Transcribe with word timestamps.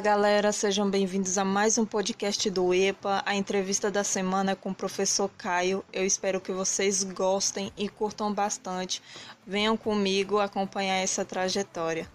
Olá, 0.00 0.16
galera, 0.16 0.50
sejam 0.50 0.88
bem-vindos 0.88 1.36
a 1.36 1.44
mais 1.44 1.76
um 1.76 1.84
podcast 1.84 2.48
do 2.48 2.72
EPA. 2.72 3.22
A 3.26 3.34
entrevista 3.34 3.90
da 3.90 4.02
semana 4.02 4.56
com 4.56 4.70
o 4.70 4.74
professor 4.74 5.28
Caio. 5.36 5.84
Eu 5.92 6.06
espero 6.06 6.40
que 6.40 6.50
vocês 6.52 7.04
gostem 7.04 7.70
e 7.76 7.86
curtam 7.86 8.32
bastante. 8.32 9.02
Venham 9.46 9.76
comigo 9.76 10.38
acompanhar 10.38 10.94
essa 10.94 11.22
trajetória. 11.22 12.08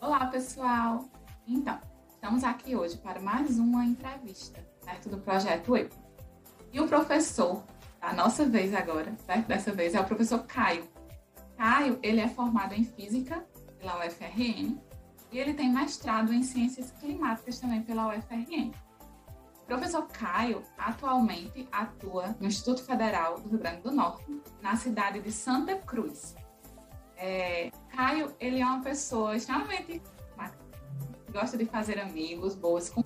Olá, 0.00 0.26
pessoal! 0.26 1.04
Então, 1.48 1.80
estamos 2.14 2.44
aqui 2.44 2.76
hoje 2.76 2.96
para 2.96 3.18
mais 3.18 3.58
uma 3.58 3.84
entrevista 3.84 4.64
perto 4.84 5.08
do 5.08 5.18
projeto 5.18 5.76
EPA. 5.76 5.96
E 6.72 6.80
o 6.80 6.86
professor, 6.86 7.64
da 8.00 8.12
nossa 8.12 8.46
vez 8.46 8.72
agora, 8.72 9.12
certo? 9.26 9.48
dessa 9.48 9.72
vez, 9.72 9.96
é 9.96 10.00
o 10.00 10.04
professor 10.04 10.44
Caio. 10.46 10.95
Caio, 11.56 11.98
ele 12.02 12.20
é 12.20 12.28
formado 12.28 12.74
em 12.74 12.84
Física 12.84 13.46
pela 13.78 14.06
UFRN 14.06 14.78
e 15.32 15.38
ele 15.38 15.54
tem 15.54 15.72
mestrado 15.72 16.32
em 16.32 16.42
Ciências 16.42 16.90
Climáticas 16.92 17.58
também 17.58 17.82
pela 17.82 18.08
UFRN. 18.08 18.72
O 19.62 19.66
professor 19.66 20.06
Caio 20.06 20.62
atualmente 20.78 21.68
atua 21.72 22.36
no 22.40 22.46
Instituto 22.46 22.84
Federal 22.84 23.40
do 23.40 23.48
Rio 23.48 23.58
Grande 23.58 23.82
do 23.82 23.90
Norte, 23.90 24.40
na 24.62 24.76
cidade 24.76 25.20
de 25.20 25.32
Santa 25.32 25.76
Cruz. 25.76 26.36
É, 27.16 27.72
Caio, 27.88 28.34
ele 28.38 28.60
é 28.60 28.64
uma 28.64 28.82
pessoa 28.82 29.34
extremamente 29.34 30.00
gosta 31.36 31.58
de 31.58 31.66
fazer 31.66 32.00
amigos, 32.00 32.54
boas 32.54 32.88
com 32.88 33.04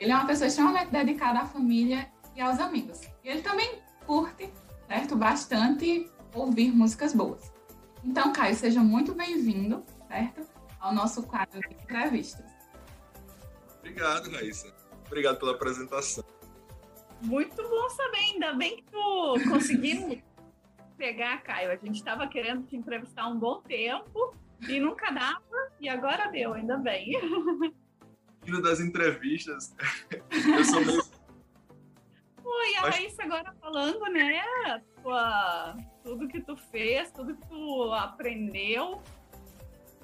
ele 0.00 0.10
é 0.10 0.14
uma 0.14 0.26
pessoa 0.26 0.48
extremamente 0.48 0.90
dedicada 0.90 1.40
à 1.40 1.46
família 1.46 2.10
e 2.34 2.40
aos 2.40 2.58
amigos. 2.58 3.00
E 3.22 3.28
ele 3.28 3.40
também 3.40 3.78
curte, 4.04 4.52
certo, 4.88 5.16
bastante 5.16 6.10
ouvir 6.34 6.72
músicas 6.72 7.14
boas. 7.14 7.52
Então, 8.04 8.32
Caio, 8.32 8.54
seja 8.54 8.80
muito 8.80 9.14
bem-vindo, 9.14 9.82
certo? 10.08 10.46
Ao 10.78 10.92
nosso 10.94 11.22
quadro 11.22 11.60
de 11.60 11.74
entrevistas. 11.74 12.44
Obrigado, 13.78 14.30
Raíssa. 14.30 14.74
Obrigado 15.06 15.38
pela 15.38 15.52
apresentação. 15.52 16.24
Muito 17.22 17.56
bom 17.56 17.88
saber, 17.90 18.18
ainda 18.18 18.52
bem 18.54 18.76
que 18.76 18.84
tu 18.84 19.34
conseguiu 19.48 20.22
pegar, 20.96 21.42
Caio. 21.42 21.70
A 21.70 21.76
gente 21.76 21.96
estava 21.96 22.26
querendo 22.28 22.66
te 22.66 22.76
entrevistar 22.76 23.22
há 23.22 23.28
um 23.28 23.38
bom 23.38 23.62
tempo 23.62 24.34
e 24.68 24.78
nunca 24.80 25.10
dava, 25.10 25.40
e 25.80 25.88
agora 25.88 26.30
deu, 26.30 26.54
ainda 26.54 26.76
bem. 26.76 27.12
Filho 28.42 28.60
das 28.60 28.80
entrevistas, 28.80 29.74
eu 30.30 30.64
sou 30.64 30.84
meio 30.84 31.03
Oi, 32.56 32.76
a 32.76 32.80
Raíssa 32.82 33.24
agora 33.24 33.52
falando, 33.60 34.00
né? 34.12 34.42
Tua, 35.02 35.76
tudo 36.02 36.28
que 36.28 36.40
tu 36.40 36.56
fez, 36.56 37.10
tudo 37.10 37.34
que 37.34 37.46
tu 37.48 37.92
aprendeu. 37.92 39.02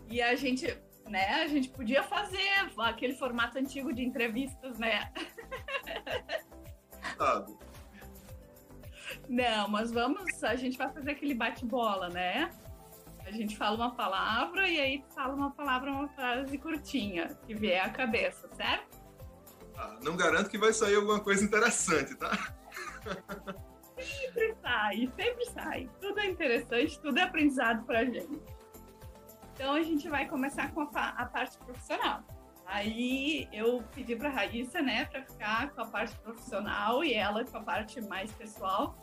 E 0.09 0.21
a 0.21 0.35
gente, 0.35 0.67
né? 1.09 1.43
A 1.43 1.47
gente 1.47 1.69
podia 1.69 2.03
fazer 2.03 2.49
aquele 2.79 3.15
formato 3.15 3.57
antigo 3.57 3.93
de 3.93 4.05
entrevistas, 4.05 4.79
né? 4.79 5.13
Sabe. 7.17 7.57
Não, 9.29 9.69
mas 9.69 9.93
vamos, 9.93 10.43
a 10.43 10.57
gente 10.57 10.77
vai 10.77 10.93
fazer 10.93 11.13
aquele 11.13 11.35
bate-bola, 11.35 12.09
né? 12.09 12.51
A 13.25 13.31
gente 13.31 13.57
fala 13.57 13.77
uma 13.77 13.95
palavra 13.95 14.69
e 14.69 14.81
aí 14.81 15.05
fala 15.15 15.35
uma 15.35 15.53
palavra, 15.53 15.93
uma 15.93 16.09
frase 16.09 16.59
curtinha, 16.59 17.29
que 17.47 17.55
vier 17.55 17.85
à 17.85 17.91
cabeça, 17.91 18.49
certo? 18.55 19.00
Ah, 19.81 19.97
não 20.03 20.15
garanto 20.15 20.51
que 20.51 20.59
vai 20.59 20.75
sair 20.75 20.97
alguma 20.97 21.21
coisa 21.21 21.43
interessante, 21.43 22.15
tá? 22.15 22.31
Sempre 23.97 24.55
sai, 24.61 25.11
sempre 25.17 25.47
sai. 25.47 25.91
Tudo 26.01 26.21
é 26.21 26.27
interessante, 26.27 27.01
tudo 27.01 27.19
é 27.19 27.23
aprendizado 27.23 27.83
pra 27.87 28.05
gente. 28.05 28.41
Então 29.55 29.73
a 29.73 29.83
gente 29.83 30.07
vai 30.09 30.29
começar 30.29 30.71
com 30.73 30.83
a, 30.83 31.09
a 31.09 31.25
parte 31.25 31.57
profissional. 31.59 32.23
Aí 32.67 33.49
eu 33.53 33.83
pedi 33.95 34.15
para 34.17 34.29
Raíssa, 34.29 34.83
né, 34.83 35.07
para 35.07 35.23
ficar 35.25 35.71
com 35.71 35.81
a 35.81 35.87
parte 35.87 36.17
profissional 36.19 37.03
e 37.03 37.15
ela 37.15 37.43
com 37.45 37.57
a 37.57 37.63
parte 37.63 38.03
mais 38.03 38.31
pessoal. 38.33 38.95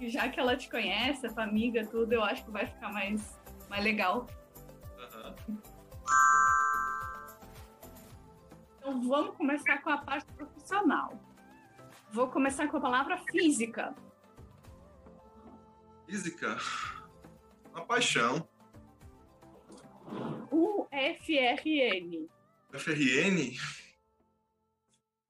E 0.00 0.10
já 0.10 0.28
que 0.28 0.40
ela 0.40 0.56
te 0.56 0.68
conhece, 0.68 1.26
a 1.26 1.32
tua 1.32 1.44
amiga, 1.44 1.86
tudo, 1.86 2.12
eu 2.12 2.24
acho 2.24 2.44
que 2.44 2.50
vai 2.50 2.66
ficar 2.66 2.92
mais, 2.92 3.38
mais 3.68 3.84
legal. 3.84 4.26
Uhum. 4.98 5.58
Vamos 9.06 9.36
começar 9.36 9.82
com 9.82 9.90
a 9.90 9.98
parte 9.98 10.32
profissional. 10.32 11.20
Vou 12.10 12.28
começar 12.28 12.68
com 12.68 12.78
a 12.78 12.80
palavra 12.80 13.18
física. 13.18 13.94
Física? 16.06 16.56
Uma 17.70 17.84
paixão. 17.84 18.48
O 20.50 20.86
FRN. 20.90 22.28
FRN? 22.72 23.58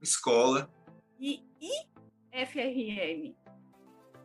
Escola. 0.00 0.70
E 1.18 1.42
IFRN? 2.32 3.34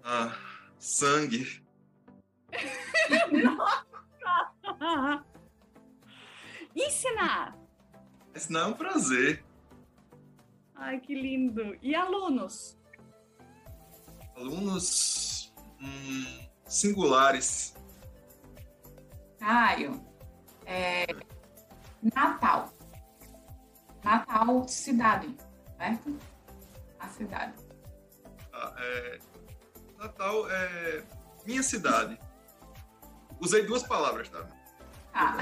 Ah, 0.04 0.38
sangue. 0.78 1.64
Nossa! 3.44 5.26
Ensinar. 6.76 7.58
Ensinar 8.40 8.62
é 8.62 8.66
um 8.68 8.74
prazer. 8.74 9.44
Ai, 10.74 10.98
que 11.02 11.14
lindo. 11.14 11.78
E 11.82 11.94
alunos? 11.94 12.80
Alunos 14.34 15.54
hum, 15.82 16.48
singulares. 16.66 17.76
Caio, 19.40 20.02
é, 20.66 21.06
Natal. 22.02 22.74
Natal, 24.06 24.66
cidade, 24.70 25.36
certo? 25.78 26.18
A 26.98 27.10
cidade. 27.10 27.54
Ah, 28.54 28.74
é, 28.78 29.20
Natal 29.98 30.50
é 30.50 31.04
minha 31.46 31.62
cidade. 31.62 32.18
Usei 33.42 33.66
duas 33.66 33.84
palavras, 33.84 34.30
tá? 34.30 34.48
Ah. 35.14 35.36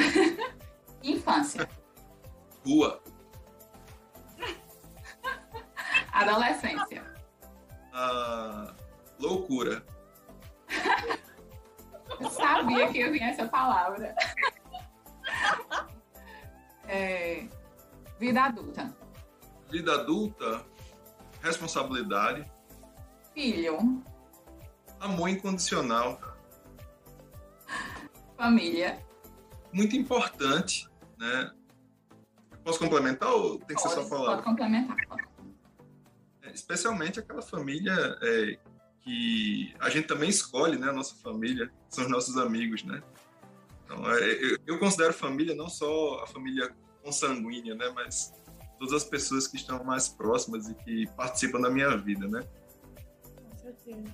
Infância. 1.03 1.69
Rua. 2.67 3.01
Adolescência. 6.11 7.16
Ah, 7.94 8.73
loucura. 9.17 9.85
Eu 12.19 12.29
sabia 12.29 12.91
que 12.91 13.00
eu 13.00 13.11
vinha 13.11 13.29
essa 13.29 13.47
palavra. 13.47 14.13
É, 16.89 17.45
vida 18.17 18.44
adulta. 18.44 18.95
Vida 19.69 19.94
adulta, 19.94 20.66
responsabilidade. 21.41 22.49
Filho. 23.34 24.01
Amor 24.97 25.28
incondicional. 25.28 26.17
Família. 28.38 29.05
Muito 29.73 29.97
importante, 29.97 30.89
né? 31.17 31.51
Posso 32.67 32.79
complementar 32.79 33.31
ou 33.31 33.59
tem 33.59 33.78
que 33.78 33.81
pode, 33.81 33.95
ser 33.95 34.03
só 34.03 34.09
palavra? 34.09 34.44
Pode 34.44 34.44
complementar. 34.44 34.97
É, 36.44 36.51
especialmente 36.51 37.17
aquela 37.17 37.41
família 37.41 37.94
é, 38.22 38.59
que 39.00 39.73
a 39.79 39.89
gente 39.89 40.05
também 40.05 40.29
escolhe, 40.29 40.78
né? 40.78 40.89
A 40.89 40.91
nossa 40.91 41.16
família, 41.23 41.72
são 41.87 42.03
os 42.03 42.11
nossos 42.11 42.37
amigos, 42.37 42.84
né? 42.84 43.02
Então, 43.85 44.11
é, 44.11 44.19
eu, 44.19 44.58
eu, 44.67 44.79
considero 44.79 45.14
família 45.14 45.55
não 45.55 45.69
só 45.69 46.22
a 46.22 46.28
família 46.28 46.75
consanguínea, 47.02 47.73
né? 47.73 47.90
Mas 47.96 48.34
todas 48.78 48.96
as 48.96 49.05
pessoas 49.05 49.47
que 49.47 49.55
estão 49.55 49.81
mais 49.85 50.09
próximas 50.09 50.67
e 50.67 50.75
que 50.75 51.08
participam 51.16 51.61
da 51.61 51.70
minha 51.70 51.96
vida, 51.96 52.28
né? 52.28 52.43
Com 53.49 53.58
certeza. 53.59 54.13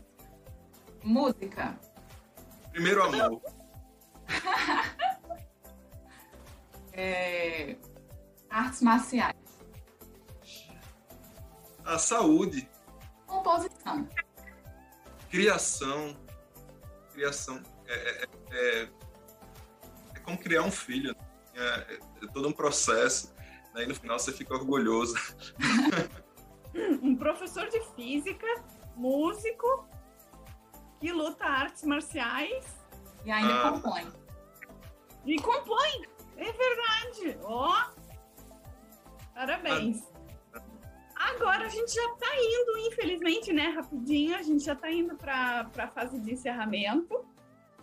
Música. 1.03 1.79
Primeiro 2.71 3.01
amor. 3.01 3.41
é, 6.94 7.75
artes 8.53 8.81
marciais. 8.81 9.33
A 11.83 11.97
saúde. 11.97 12.69
Composição. 13.25 14.07
Criação. 15.29 16.15
Criação. 17.11 17.61
É, 17.88 17.94
é, 17.94 18.29
é, 18.51 18.89
é 20.13 20.19
como 20.19 20.38
criar 20.38 20.61
um 20.61 20.71
filho. 20.71 21.15
É, 21.55 21.95
é, 21.95 22.27
todo 22.31 22.47
um 22.47 22.51
processo. 22.51 23.33
Né? 23.73 23.83
E 23.83 23.88
no 23.88 23.95
final 23.95 24.19
você 24.19 24.31
fica 24.31 24.53
orgulhoso. 24.53 25.15
um 27.01 27.15
professor 27.15 27.67
de 27.69 27.81
física, 27.95 28.47
músico, 28.95 29.88
que 31.01 31.11
luta 31.11 31.44
artes 31.44 31.83
marciais. 31.83 32.65
E 33.25 33.31
ainda 33.31 33.67
ah. 33.67 33.71
compõe. 33.71 34.07
E 35.25 35.41
compõe! 35.41 36.07
É 36.38 36.51
verdade! 36.51 37.39
Ó! 37.44 37.71
Oh. 37.71 38.02
Parabéns! 39.33 40.12
Agora 41.15 41.65
a 41.65 41.69
gente 41.69 41.94
já 41.94 42.06
está 42.13 42.27
indo, 42.35 42.77
infelizmente, 42.88 43.53
né? 43.53 43.69
Rapidinho, 43.69 44.35
a 44.35 44.41
gente 44.41 44.63
já 44.63 44.74
está 44.74 44.91
indo 44.91 45.15
para 45.15 45.69
a 45.77 45.88
fase 45.88 46.19
de 46.19 46.33
encerramento. 46.33 47.25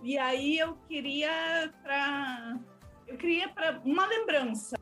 E 0.03 0.19
aí 0.19 0.59
eu 0.59 0.77
queria 0.89 1.73
para 1.83 2.59
eu 3.07 3.17
queria 3.17 3.49
para 3.49 3.81
uma 3.85 4.07
lembrança 4.07 4.77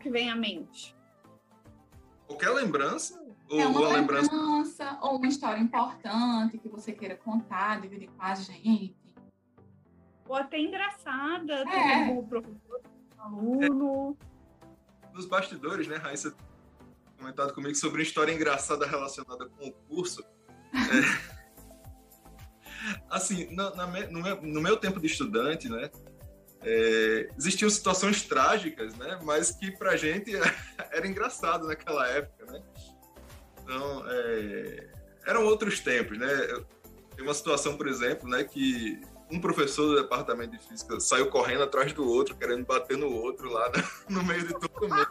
que 0.00 0.10
vem 0.10 0.30
à 0.30 0.36
mente. 0.36 0.96
Qualquer 2.26 2.50
lembrança? 2.50 3.20
Ou 3.48 3.60
é 3.60 3.66
uma, 3.66 3.80
uma 3.80 3.88
lembrança... 3.88 4.32
lembrança 4.32 4.98
ou 5.02 5.16
uma 5.16 5.26
história 5.26 5.60
importante 5.60 6.58
que 6.58 6.68
você 6.68 6.92
queira 6.92 7.16
contar, 7.16 7.80
dividir 7.80 8.08
com 8.08 8.22
a 8.22 8.34
gente. 8.34 8.96
Ou 10.28 10.36
até 10.36 10.58
engraçada, 10.58 11.64
é. 11.68 12.10
o 12.12 12.22
professor, 12.24 12.80
aluno. 13.26 14.16
É. 14.22 15.14
Nos 15.14 15.26
bastidores, 15.26 15.86
né, 15.88 15.96
Raíssa 15.96 16.34
comentado 17.16 17.52
comigo 17.54 17.74
sobre 17.74 18.00
uma 18.00 18.06
história 18.06 18.32
engraçada 18.32 18.86
relacionada 18.86 19.48
com 19.48 19.68
o 19.68 19.72
curso. 19.72 20.22
É... 20.72 21.36
assim, 23.10 23.52
na, 23.54 23.74
na, 23.74 23.86
no, 23.86 24.22
meu, 24.22 24.42
no, 24.42 24.60
meu, 24.60 24.76
tempo 24.76 25.00
de 25.00 25.06
estudante, 25.06 25.68
né, 25.68 25.90
é, 26.62 27.28
existiam 27.36 27.70
situações 27.70 28.22
trágicas, 28.22 28.94
né, 28.96 29.18
mas 29.24 29.50
que 29.50 29.70
pra 29.70 29.96
gente 29.96 30.32
era 30.92 31.06
engraçado 31.06 31.66
naquela 31.66 32.06
época, 32.08 32.52
né. 32.52 32.62
Então, 33.62 34.04
é, 34.08 34.90
eram 35.26 35.44
outros 35.44 35.80
tempos, 35.80 36.18
né. 36.18 36.28
Tem 37.16 37.24
uma 37.24 37.34
situação, 37.34 37.76
por 37.78 37.88
exemplo, 37.88 38.28
né, 38.28 38.44
que 38.44 39.00
um 39.30 39.40
professor 39.40 39.86
do 39.88 40.02
departamento 40.02 40.56
de 40.56 40.58
física 40.58 41.00
saiu 41.00 41.28
correndo 41.28 41.64
atrás 41.64 41.92
do 41.92 42.08
outro, 42.08 42.36
querendo 42.36 42.64
bater 42.64 42.96
no 42.96 43.10
outro 43.12 43.50
lá 43.50 43.70
no 44.08 44.22
meio 44.22 44.46
de 44.46 44.52
todo 44.54 44.88
mundo. 44.88 45.08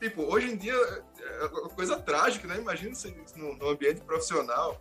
tipo, 0.00 0.22
hoje 0.22 0.52
em 0.52 0.56
dia 0.56 0.74
é 0.74 1.46
uma 1.46 1.68
coisa 1.70 1.98
trágica, 1.98 2.46
né? 2.46 2.58
Imagina 2.58 2.92
isso 2.92 3.12
no, 3.36 3.56
no 3.56 3.68
ambiente 3.70 4.00
profissional. 4.00 4.80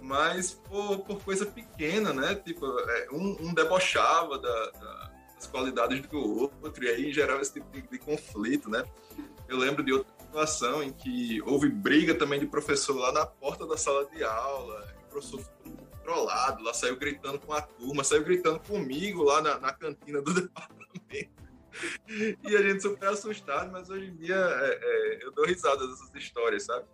Mas 0.00 0.52
por, 0.52 0.98
por, 1.00 1.22
coisa 1.22 1.46
pequena, 1.46 2.12
né? 2.12 2.34
Tipo, 2.34 2.66
é, 2.66 3.08
um, 3.10 3.36
um 3.40 3.54
debochava 3.54 4.38
da, 4.38 4.70
da, 4.70 5.10
das 5.34 5.46
qualidades 5.46 6.00
do 6.08 6.18
outro, 6.18 6.84
e 6.84 6.88
aí 6.88 7.12
gerava 7.12 7.40
esse 7.40 7.54
tipo 7.54 7.70
de, 7.70 7.82
de 7.82 7.98
conflito, 7.98 8.68
né? 8.68 8.84
Eu 9.48 9.56
lembro 9.56 9.82
de 9.82 9.92
outra 9.92 10.12
situação 10.20 10.82
em 10.82 10.92
que 10.92 11.40
houve 11.42 11.68
briga 11.68 12.14
também 12.14 12.38
de 12.38 12.46
professor 12.46 12.96
lá 12.96 13.12
na 13.12 13.24
porta 13.24 13.66
da 13.66 13.76
sala 13.76 14.04
de 14.06 14.22
aula, 14.22 14.94
professor 15.14 15.40
ficou 15.40 16.24
lá 16.24 16.74
saiu 16.74 16.96
gritando 16.96 17.38
com 17.38 17.52
a 17.52 17.62
turma, 17.62 18.02
saiu 18.02 18.24
gritando 18.24 18.58
comigo 18.60 19.22
lá 19.22 19.40
na, 19.40 19.58
na 19.58 19.72
cantina 19.72 20.20
do 20.20 20.34
departamento 20.34 20.84
e 22.44 22.56
a 22.56 22.62
gente 22.62 22.82
super 22.82 23.08
assustado, 23.08 23.70
mas 23.72 23.90
hoje 23.90 24.06
em 24.06 24.16
dia 24.16 24.36
é, 24.36 24.78
é, 24.82 25.24
eu 25.24 25.32
dou 25.32 25.44
risada 25.44 25.86
dessas 25.86 26.14
histórias, 26.14 26.64
sabe? 26.64 26.86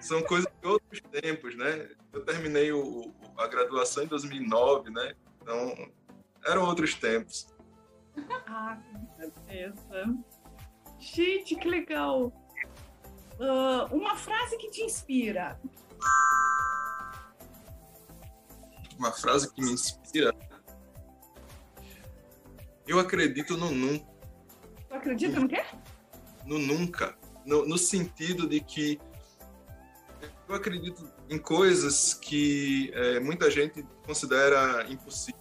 São 0.00 0.22
coisas 0.22 0.50
de 0.60 0.68
outros 0.68 1.00
tempos, 1.10 1.56
né? 1.56 1.88
Eu 2.12 2.24
terminei 2.24 2.72
o, 2.72 3.14
a 3.38 3.46
graduação 3.46 4.02
em 4.02 4.06
2009, 4.06 4.90
né? 4.90 5.14
Então, 5.40 5.90
eram 6.44 6.64
outros 6.64 6.94
tempos. 6.94 7.46
Ah, 8.46 8.78
com 8.92 9.16
certeza. 9.16 10.04
Gente, 10.98 11.56
que 11.56 11.68
legal. 11.68 12.26
Uh, 13.38 13.94
uma 13.94 14.16
frase 14.16 14.56
que 14.58 14.68
te 14.70 14.82
inspira. 14.82 15.58
Uma 18.98 19.12
frase 19.12 19.52
que 19.52 19.62
me 19.62 19.72
inspira. 19.72 20.32
Eu 22.86 22.98
acredito 22.98 23.56
no 23.56 23.70
nunca. 23.70 24.06
Tu 24.88 24.94
acredita 24.94 25.40
no 25.40 25.48
quê? 25.48 25.64
No 26.44 26.58
nunca. 26.58 27.16
No, 27.44 27.66
no 27.66 27.76
sentido 27.76 28.48
de 28.48 28.60
que 28.60 28.98
eu 30.48 30.54
acredito 30.54 31.10
em 31.28 31.38
coisas 31.38 32.14
que 32.14 32.90
é, 32.94 33.20
muita 33.20 33.50
gente 33.50 33.84
considera 34.06 34.86
impossível, 34.90 35.40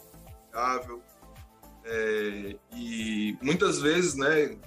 é, 1.86 2.56
e 2.72 3.38
muitas 3.42 3.82
vezes, 3.82 4.16
né, 4.16 4.58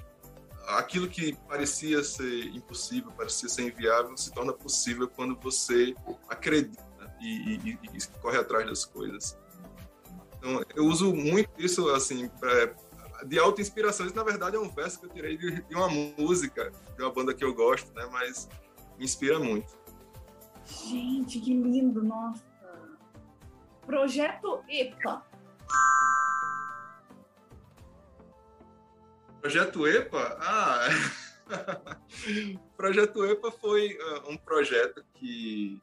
aquilo 0.67 1.09
que 1.09 1.35
parecia 1.49 2.03
ser 2.03 2.47
impossível, 2.55 3.11
parecia 3.13 3.49
ser 3.49 3.63
inviável, 3.63 4.17
se 4.17 4.33
torna 4.33 4.53
possível 4.53 5.09
quando 5.09 5.35
você 5.41 5.95
acredita 6.29 6.86
e, 7.21 7.57
e, 7.57 7.79
e 7.95 8.07
corre 8.21 8.39
atrás 8.39 8.67
das 8.67 8.85
coisas. 8.85 9.39
Então, 10.39 10.63
eu 10.75 10.85
uso 10.85 11.15
muito 11.15 11.51
isso, 11.59 11.89
assim, 11.91 12.29
pra, 12.29 12.75
de 13.25 13.39
alta 13.39 13.61
inspiração. 13.61 14.07
Isso, 14.07 14.15
na 14.15 14.23
verdade, 14.23 14.57
é 14.57 14.59
um 14.59 14.69
verso 14.69 15.01
que 15.01 15.07
eu 15.07 15.11
tirei 15.11 15.37
de, 15.37 15.63
de, 15.63 15.75
uma 15.75 15.89
música, 15.89 16.71
de 16.97 17.03
uma 17.03 17.13
banda 17.13 17.35
que 17.35 17.45
eu 17.45 17.55
gosto, 17.55 17.93
né? 17.95 18.07
Mas 18.13 18.49
me 18.99 19.05
inspira 19.05 19.39
muito. 19.39 19.77
Gente, 20.65 21.41
que 21.41 21.53
lindo, 21.55 22.03
nossa! 22.03 22.45
Projeto 23.87 24.65
EPA. 24.69 25.25
Projeto 29.41 29.87
EPA? 29.87 30.39
Ah! 30.41 30.89
projeto 32.77 33.25
EPA 33.25 33.51
foi 33.53 33.97
uh, 33.97 34.31
um 34.31 34.37
projeto 34.37 35.05
que 35.15 35.81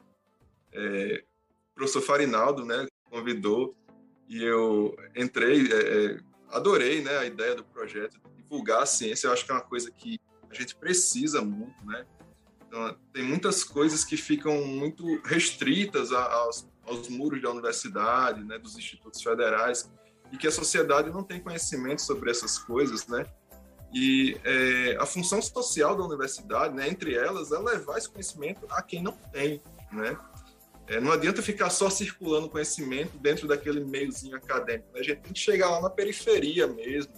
é, 0.74 1.24
o 1.72 1.76
professor 1.76 2.02
Farinaldo 2.02 2.66
né, 2.66 2.88
convidou 3.10 3.76
e 4.28 4.44
eu 4.44 4.96
entrei, 5.16 5.72
é, 5.72 6.06
é, 6.16 6.20
adorei 6.50 7.02
né, 7.02 7.18
a 7.18 7.26
ideia 7.26 7.56
do 7.56 7.64
projeto, 7.64 8.20
divulgar 8.36 8.84
a 8.84 8.86
ciência, 8.86 9.28
eu 9.28 9.34
acho 9.34 9.46
que 9.46 9.52
é 9.52 9.56
uma 9.56 9.62
coisa 9.62 9.92
que 9.92 10.20
a 10.50 10.54
gente 10.54 10.76
precisa 10.76 11.42
muito, 11.42 11.84
né? 11.86 12.06
Então, 12.68 12.96
tem 13.12 13.24
muitas 13.24 13.64
coisas 13.64 14.04
que 14.04 14.18
ficam 14.18 14.66
muito 14.66 15.22
restritas 15.24 16.12
aos, 16.12 16.68
aos 16.88 17.08
muros 17.10 17.42
da 17.42 17.52
universidade, 17.52 18.44
né, 18.44 18.58
dos 18.58 18.78
institutos 18.78 19.22
federais, 19.22 19.92
e 20.32 20.38
que 20.38 20.48
a 20.48 20.52
sociedade 20.52 21.12
não 21.12 21.24
tem 21.24 21.40
conhecimento 21.40 22.02
sobre 22.02 22.32
essas 22.32 22.58
coisas, 22.58 23.08
né? 23.08 23.26
E 23.94 24.36
é, 24.44 24.98
a 25.00 25.06
função 25.06 25.40
social 25.40 25.96
da 25.96 26.04
universidade, 26.04 26.74
né, 26.74 26.90
entre 26.90 27.14
elas, 27.14 27.52
é 27.52 27.60
levar 27.60 28.00
esse 28.00 28.10
conhecimento 28.10 28.66
a 28.72 28.82
quem 28.82 29.04
não 29.04 29.14
tem, 29.32 29.62
né? 29.92 30.18
É, 30.88 31.00
não 31.00 31.12
adianta 31.12 31.42
ficar 31.42 31.70
só 31.70 31.90
circulando 31.90 32.50
conhecimento 32.50 33.18
dentro 33.18 33.48
daquele 33.48 33.84
meiozinho 33.84 34.36
acadêmico. 34.36 34.90
Né? 34.94 35.00
A 35.00 35.04
gente 35.04 35.22
tem 35.22 35.34
que 35.34 35.40
chegar 35.40 35.70
lá 35.70 35.82
na 35.82 35.90
periferia 35.90 36.68
mesmo 36.68 37.14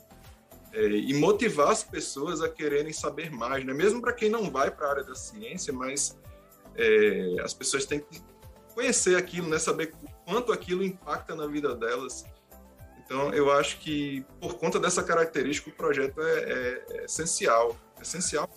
é, 0.72 0.88
e 0.88 1.13
motivar 1.13 1.69
as 1.69 1.84
pessoas 1.84 2.41
a 2.41 2.50
quererem 2.50 2.93
saber 2.93 3.31
mais, 3.31 3.65
né? 3.65 3.74
mesmo 3.74 4.01
para 4.01 4.13
quem 4.13 4.29
não 4.29 4.51
vai 4.51 4.69
para 4.69 4.88
a 4.88 4.89
área 4.91 5.03
da 5.03 5.15
ciência, 5.15 5.74
mas 5.74 6.17
é, 6.75 7.38
as 7.43 7.53
pessoas 7.53 7.86
têm 7.86 8.00
que 8.00 8.22
conhecer 8.75 9.15
aquilo, 9.15 9.50
né? 9.50 9.57
saber 9.57 9.93
quanto 10.25 10.51
aquilo 10.51 10.84
impacta 10.84 11.34
na 11.34 11.48
vida 11.48 11.74
delas. 11.74 12.24
Então, 13.03 13.34
eu 13.34 13.51
acho 13.51 13.79
que 13.79 14.25
por 14.39 14.55
conta 14.55 14.79
dessa 14.79 15.03
característica, 15.03 15.69
o 15.69 15.74
projeto 15.74 16.22
é, 16.22 16.39
é, 16.39 16.86
é 16.89 17.05
essencial. 17.05 17.75
Essencial. 18.01 18.50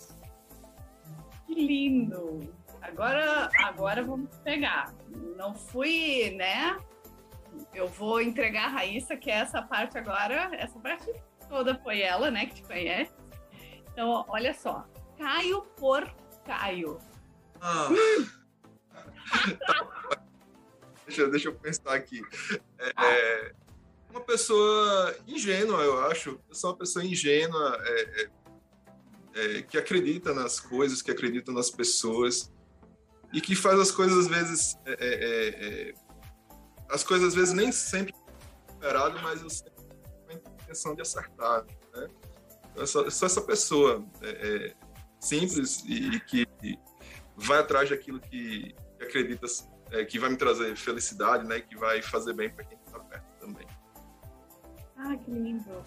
Que 1.45 1.53
lindo! 1.53 2.58
Agora, 2.89 3.49
agora 3.65 4.03
vamos 4.03 4.35
pegar. 4.37 4.91
Não 5.37 5.53
fui, 5.53 6.31
né? 6.31 6.75
Eu 7.73 7.87
vou 7.87 8.19
entregar 8.19 8.65
a 8.65 8.69
Raíssa, 8.69 9.15
que 9.15 9.29
é 9.29 9.35
essa 9.35 9.61
parte 9.61 9.97
agora. 9.97 10.49
Essa 10.55 10.79
parte 10.79 11.13
toda 11.47 11.77
foi 11.77 12.01
ela, 12.01 12.31
né? 12.31 12.47
Que 12.47 12.55
te 12.55 12.63
conhece. 12.63 13.13
Então, 13.93 14.25
olha 14.27 14.55
só. 14.55 14.87
Caio 15.19 15.61
por 15.77 16.11
Caio. 16.43 16.99
Ah. 17.61 17.89
deixa, 21.05 21.27
deixa 21.27 21.49
eu 21.49 21.53
pensar 21.53 21.93
aqui. 21.93 22.21
É, 22.79 23.05
é, 23.05 23.53
uma 24.09 24.21
pessoa 24.21 25.15
ingênua, 25.27 25.83
eu 25.83 26.07
acho. 26.07 26.39
Eu 26.49 26.55
sou 26.55 26.71
uma 26.71 26.77
pessoa 26.77 27.05
ingênua, 27.05 27.77
é, 27.83 28.29
é, 29.35 29.57
é 29.57 29.61
que 29.61 29.77
acredita 29.77 30.33
nas 30.33 30.59
coisas, 30.59 31.03
que 31.03 31.11
acredita 31.11 31.51
nas 31.51 31.69
pessoas 31.69 32.51
e 33.33 33.41
que 33.41 33.55
faz 33.55 33.79
as 33.79 33.91
coisas 33.91 34.17
às 34.17 34.27
vezes 34.27 34.77
é, 34.85 34.91
é, 34.91 35.07
é, 35.09 35.89
é 35.89 35.93
as 36.89 37.03
coisas 37.03 37.29
às 37.29 37.35
vezes 37.35 37.53
nem 37.53 37.71
sempre 37.71 38.13
esperado, 38.67 39.19
mas 39.21 39.41
eu 39.41 39.49
sempre 39.49 39.83
com 40.25 40.31
a 40.31 40.33
intenção 40.33 40.95
de 40.95 41.01
acertar, 41.01 41.65
né? 41.93 42.07
Eu 42.75 42.87
sou, 42.87 43.03
eu 43.03 43.11
sou 43.11 43.25
essa 43.25 43.41
pessoa 43.41 44.05
é, 44.21 44.29
é, 44.29 44.75
simples 45.19 45.83
e, 45.85 46.15
e, 46.15 46.19
que 46.19 46.47
vai 47.35 47.59
atrás 47.59 47.89
daquilo 47.89 48.19
que, 48.19 48.75
que 48.97 49.03
acredita 49.03 49.47
que 50.07 50.19
vai 50.19 50.29
me 50.29 50.37
trazer 50.37 50.75
felicidade, 50.75 51.47
né? 51.47 51.59
Que 51.59 51.75
vai 51.75 52.01
fazer 52.01 52.33
bem 52.33 52.49
para 52.49 52.63
quem 52.63 52.77
está 52.85 52.99
perto 52.99 53.25
também. 53.39 53.67
Ah, 54.95 55.15
que 55.17 55.31
lindo! 55.31 55.83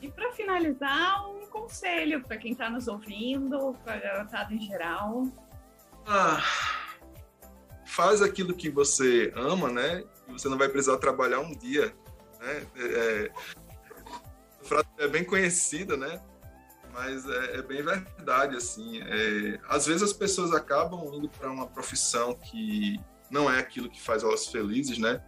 E 0.00 0.10
para 0.10 0.32
finalizar, 0.32 1.30
um 1.30 1.46
conselho 1.46 2.22
para 2.22 2.36
quem 2.36 2.52
está 2.52 2.68
nos 2.68 2.88
ouvindo, 2.88 3.74
para 3.84 3.94
a 3.94 3.98
garotada 3.98 4.52
em 4.52 4.60
geral. 4.60 5.26
Ah, 6.06 6.42
faz 7.94 8.20
aquilo 8.20 8.54
que 8.54 8.68
você 8.68 9.32
ama, 9.36 9.70
né? 9.70 10.04
Você 10.28 10.48
não 10.48 10.58
vai 10.58 10.68
precisar 10.68 10.96
trabalhar 10.98 11.40
um 11.40 11.52
dia, 11.52 11.94
né? 12.40 12.66
É, 12.76 12.84
é, 12.84 13.32
frase 14.64 14.88
é 14.98 15.06
bem 15.06 15.24
conhecida, 15.24 15.96
né? 15.96 16.20
Mas 16.92 17.28
é, 17.28 17.58
é 17.58 17.62
bem 17.62 17.82
verdade, 17.82 18.56
assim. 18.56 19.00
É, 19.00 19.60
às 19.68 19.86
vezes 19.86 20.02
as 20.02 20.12
pessoas 20.12 20.52
acabam 20.52 21.14
indo 21.14 21.28
para 21.28 21.50
uma 21.50 21.68
profissão 21.68 22.34
que 22.34 22.98
não 23.30 23.50
é 23.50 23.58
aquilo 23.58 23.88
que 23.88 24.00
faz 24.00 24.24
elas 24.24 24.46
felizes, 24.48 24.98
né? 24.98 25.22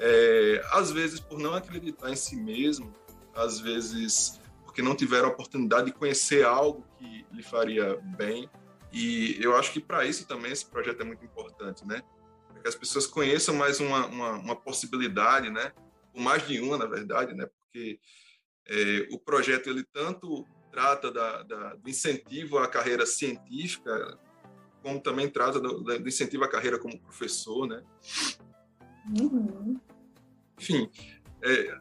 É, 0.00 0.64
às 0.72 0.90
vezes 0.90 1.20
por 1.20 1.38
não 1.38 1.54
acreditar 1.54 2.10
em 2.10 2.16
si 2.16 2.36
mesmo, 2.36 2.92
às 3.34 3.60
vezes 3.60 4.40
porque 4.64 4.82
não 4.82 4.94
tiveram 4.96 5.28
a 5.28 5.32
oportunidade 5.32 5.86
de 5.86 5.92
conhecer 5.92 6.44
algo 6.44 6.84
que 6.98 7.26
lhe 7.32 7.42
faria 7.42 7.96
bem. 8.16 8.48
E 8.92 9.36
eu 9.40 9.56
acho 9.56 9.72
que 9.72 9.80
para 9.80 10.04
isso 10.04 10.26
também 10.26 10.52
esse 10.52 10.66
projeto 10.66 11.00
é 11.00 11.04
muito 11.04 11.24
importante, 11.24 11.86
né? 11.86 12.02
Para 12.48 12.62
que 12.62 12.68
as 12.68 12.74
pessoas 12.74 13.06
conheçam 13.06 13.54
mais 13.54 13.80
uma, 13.80 14.06
uma, 14.06 14.32
uma 14.32 14.56
possibilidade, 14.56 15.50
né? 15.50 15.72
Ou 16.14 16.20
mais 16.20 16.46
de 16.46 16.60
uma, 16.60 16.78
na 16.78 16.86
verdade, 16.86 17.34
né? 17.34 17.46
Porque 17.46 18.00
é, 18.66 19.08
o 19.10 19.18
projeto 19.18 19.68
ele 19.68 19.84
tanto 19.92 20.46
trata 20.70 21.10
da, 21.10 21.42
da, 21.42 21.74
do 21.74 21.88
incentivo 21.88 22.58
à 22.58 22.68
carreira 22.68 23.04
científica, 23.04 24.18
como 24.82 25.00
também 25.00 25.28
trata 25.28 25.60
do, 25.60 25.82
do 25.82 26.08
incentivo 26.08 26.44
à 26.44 26.48
carreira 26.48 26.78
como 26.78 27.00
professor, 27.00 27.66
né? 27.66 27.82
Uhum. 29.18 29.80
Enfim, 30.58 30.90
é, 31.42 31.78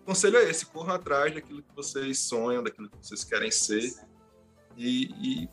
o 0.00 0.04
conselho 0.04 0.36
é 0.36 0.48
esse: 0.48 0.66
corram 0.66 0.94
atrás 0.94 1.34
daquilo 1.34 1.62
que 1.62 1.74
vocês 1.74 2.18
sonham, 2.20 2.62
daquilo 2.62 2.90
que 2.90 2.96
vocês 2.98 3.24
querem 3.24 3.50
ser, 3.50 3.92
e, 4.76 5.44
e 5.44 5.48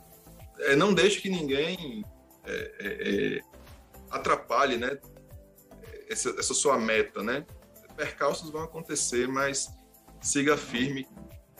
é, 0.59 0.75
não 0.75 0.93
deixe 0.93 1.21
que 1.21 1.29
ninguém 1.29 2.03
é, 2.45 2.51
é, 2.79 3.37
é 3.37 3.41
atrapalhe, 4.11 4.77
né? 4.77 4.97
Essa, 6.09 6.29
essa 6.39 6.53
sua 6.53 6.77
meta, 6.77 7.23
né? 7.23 7.45
Percalços 7.95 8.49
vão 8.49 8.63
acontecer, 8.63 9.27
mas 9.27 9.67
siga 10.21 10.57
firme, 10.57 11.07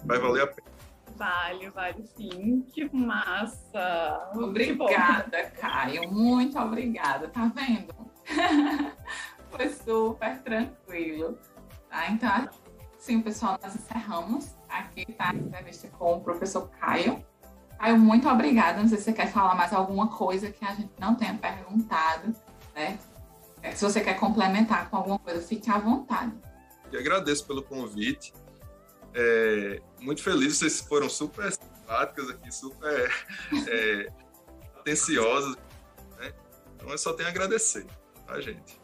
vai 0.05 0.19
valer 0.19 0.43
a 0.43 0.47
pena. 0.47 0.73
Vale, 1.15 1.69
vale 1.69 2.03
sim. 2.07 2.65
Que 2.73 2.89
massa! 2.93 4.31
Obrigada, 4.33 5.51
Caio. 5.51 6.11
Muito 6.11 6.57
obrigada. 6.57 7.27
Tá 7.27 7.51
vendo? 7.53 7.93
Foi 9.51 9.69
super 9.69 10.41
tranquilo. 10.41 11.37
Tá? 11.89 12.09
Então, 12.09 12.49
sim, 12.97 13.21
pessoal, 13.21 13.59
nós 13.61 13.75
encerramos. 13.75 14.55
Aqui 14.67 15.05
tá 15.13 15.29
a 15.29 15.35
entrevista 15.35 15.87
com 15.89 16.15
o 16.15 16.21
professor 16.21 16.67
Caio. 16.79 17.23
Caio, 17.83 17.99
muito 17.99 18.29
obrigada. 18.29 18.81
Não 18.81 18.87
sei 18.87 18.97
se 18.97 19.03
você 19.03 19.11
quer 19.11 19.29
falar 19.29 19.55
mais 19.55 19.73
alguma 19.73 20.07
coisa 20.07 20.49
que 20.49 20.63
a 20.63 20.73
gente 20.73 20.89
não 20.97 21.15
tenha 21.15 21.33
perguntado, 21.33 22.33
né? 22.73 22.97
Se 23.75 23.83
você 23.83 23.99
quer 23.99 24.17
complementar 24.17 24.89
com 24.89 24.95
alguma 24.95 25.19
coisa, 25.19 25.45
fique 25.45 25.69
à 25.69 25.77
vontade. 25.79 26.31
Eu 26.89 27.01
agradeço 27.01 27.45
pelo 27.45 27.61
convite. 27.61 28.33
É, 29.13 29.81
muito 29.99 30.23
feliz, 30.23 30.57
vocês 30.57 30.79
foram 30.79 31.09
super 31.09 31.51
simpáticas 31.51 32.29
aqui, 32.29 32.55
super 32.55 33.11
é, 33.67 34.11
atenciosas. 34.79 35.57
Né? 36.19 36.33
Então 36.75 36.89
eu 36.89 36.97
só 36.97 37.11
tenho 37.11 37.27
a 37.27 37.31
agradecer, 37.31 37.85
tá, 38.25 38.39
gente? 38.39 38.79